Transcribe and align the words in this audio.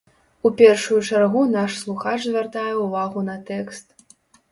У 0.49 0.51
першую 0.61 0.95
чаргу 1.09 1.43
наш 1.55 1.75
слухач 1.81 2.13
звяртае 2.25 2.73
ўвагу 2.85 3.19
на 3.29 3.35
тэкст. 3.51 3.85